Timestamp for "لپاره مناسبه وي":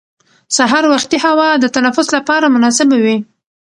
2.17-3.17